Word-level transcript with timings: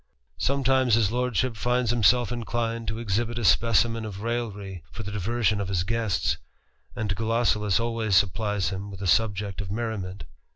Sometimes 0.39 0.95
his 0.95 1.11
lordship 1.11 1.55
ids 1.67 1.91
himself 1.91 2.31
inclined 2.31 2.87
to 2.87 2.97
exhibit 2.97 3.37
a 3.37 3.45
specimen 3.45 4.03
of 4.03 4.21
raillery 4.23 4.83
for 4.91 5.03
le 5.03 5.11
diversion 5.11 5.61
of 5.61 5.67
his 5.67 5.83
guests, 5.83 6.39
and 6.95 7.15
Gulosulus 7.15 7.79
always 7.79 8.15
supplies 8.15 8.73
m 8.73 8.89
with 8.89 9.03
a 9.03 9.05
subject 9.05 9.61
of 9.61 9.69
merriment. 9.69 10.23